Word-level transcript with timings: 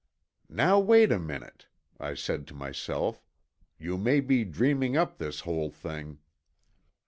"Now, 0.49 0.79
wait 0.79 1.11
a 1.11 1.19
minute," 1.19 1.67
I 1.99 2.15
said 2.15 2.47
to 2.47 2.55
myself. 2.55 3.23
"You 3.77 3.99
may 3.99 4.19
be 4.19 4.43
dreaming 4.43 4.97
up 4.97 5.19
this 5.19 5.41
whole 5.41 5.69
thing." 5.69 6.17